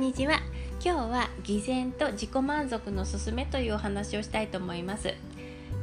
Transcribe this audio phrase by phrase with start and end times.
[0.00, 0.40] んにちは。
[0.82, 5.12] 今日は偽善と自己満足のすすめというお話をしたいと思います。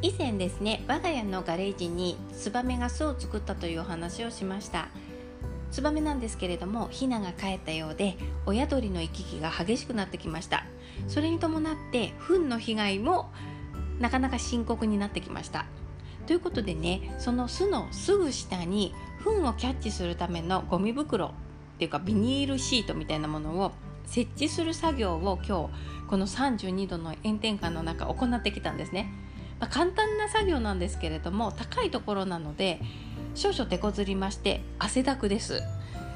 [0.01, 4.87] 以前ですね我が家のガレージにツバメが巣を作ったというお話をしました。
[5.69, 8.17] ツバメなんですけれどもヒナが帰ったようで
[8.47, 10.65] 親鳥の行き来が激しくなってきました。
[11.07, 13.29] それに伴って糞の被害も
[13.99, 15.67] なかなか深刻になってきました。
[16.25, 21.31] ということでねその巣のすぐ下に糞をキャッチするためのゴミ袋っ
[21.77, 23.73] ていうかビニールシートみたいなものを
[24.07, 29.13] 設置する作業を今日この32度の炎天下の中行ってきたんですね、
[29.59, 32.81] まあ、簡単な作業なんですけれども高いところなので
[33.35, 35.61] 少々手こずりまして汗だくです。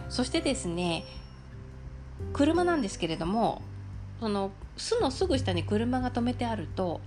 [0.09, 1.05] そしてですね
[2.33, 3.61] 車なんですけれども
[4.19, 6.99] その巣のすぐ下に車が止めてあると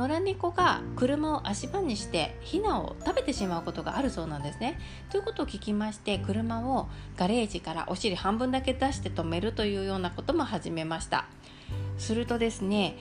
[0.00, 4.78] 野良猫が車を足場にしてヒナを食べてしまうことがあるそうなんですね。
[5.10, 11.26] ということを聞きまして車をガレージからお尻半分だけ出して止めるというようなことも始めました。
[11.98, 12.96] するとですね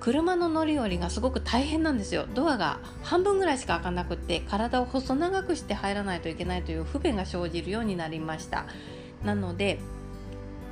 [0.00, 8.66] 車の乗り降りがすごく大変なんですよドアが半分ぐらいしか開かなくて体を細長くして入らないといけないという不便が生じるようになりました
[9.22, 9.78] なので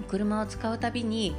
[0.08, 1.36] 車を使うたびに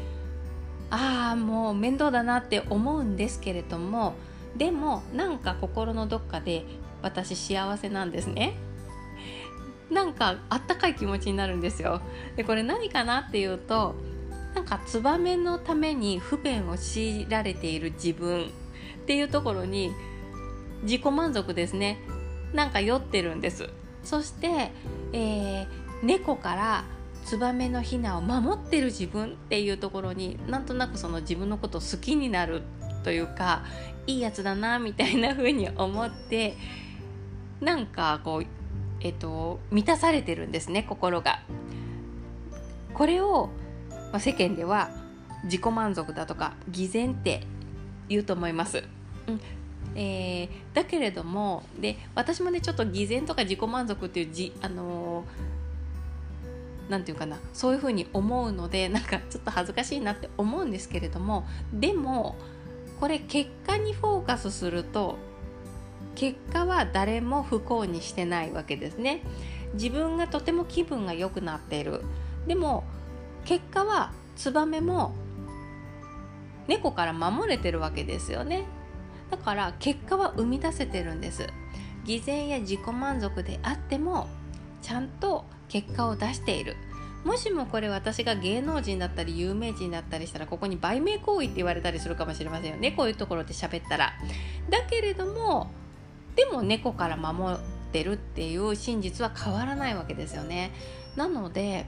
[0.92, 4.14] ああもう面倒だなって思うんですけれども
[4.56, 6.66] でもなんか心のどっかで
[7.02, 8.54] 私幸せなんですね。
[9.90, 12.02] なんかあったかい気持ちになるんですよ。
[12.36, 13.96] でこれ何かなっていうと
[14.54, 18.48] なんかツバメのために不便を強いられている自分っ
[19.06, 19.92] ていうところに
[20.84, 22.00] 自己満足ですね。
[22.54, 23.70] なんか酔ってるんです。
[24.04, 24.72] そして、
[25.14, 25.68] えー、
[26.04, 26.84] 猫から
[27.26, 32.62] ツバメのヒナを守ってる自分っていうところになんとなくその自分のことを好きになる
[33.04, 33.64] というか
[34.08, 36.56] いいやつだなみたいな風に思って
[37.60, 38.46] なんかこう
[39.02, 41.42] えっと満たされてるんですね心が。
[42.94, 43.50] これを、
[44.12, 44.90] まあ、世間では
[45.46, 47.48] 自己満足だとか偽善って
[48.10, 48.84] 言うと思います。
[49.28, 49.40] うん
[49.96, 55.61] えー、だけれどもで私もねちょっと偽善とか自己満足っていうじ、あのー
[56.92, 62.36] 何て言うかなそういうふうに思うのでなんかちょっと恥ずかしいなって思うんですけれどもでも
[63.00, 65.18] これ結果にフォーカスすると
[66.16, 69.24] 結果は誰も不幸にしてないわけですね。
[69.74, 72.02] 自分がとても気分が良くなっている。
[72.46, 72.84] でも
[73.46, 75.16] 結果はツバメも
[76.68, 78.66] 猫から守れてるわけですよね。
[79.32, 81.48] だから結果は生み出せてるんです。
[82.04, 84.28] 偽善や自己満足であっても
[84.82, 86.76] ちゃんと結果を出している。
[87.24, 92.92] もしもこれ私が芸能人だったり有名人だったりしたらここに売名行為って言われたりするかもしれませんよね。
[92.92, 94.14] こういうところで喋ったら。
[94.70, 95.70] だけれども
[96.36, 97.58] でも猫から守っ
[97.92, 100.72] てるっていう真実は変わらないわけですよね。
[101.16, 101.86] なので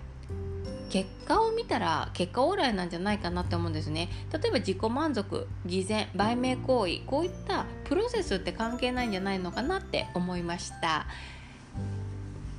[0.89, 4.09] 結果を見たら結果オーライなんじゃないかなって思うんですね。
[4.31, 11.07] 例えば自己満足偽善売名行為こういったプロセスって関係ないんじゃないのかなって思いました。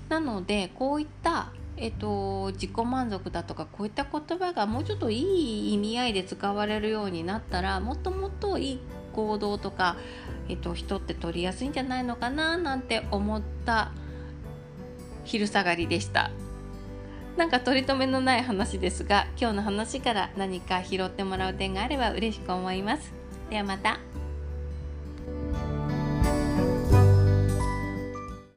[0.08, 8.80] なのでこういったえっと、自己満足だとかこういった言葉がもうちょっといい意味合いで使われるようになったらもっともっといい
[9.12, 9.96] 行動とか、
[10.48, 13.90] えっと、人って取りやすいんじゃないのかななんて思った
[15.24, 16.30] 昼下がりでした
[17.36, 23.12] なんか取り留めのない話ですが今日の話から何か拾ってもらう点があれば嬉しく思います
[23.50, 24.13] ではまた。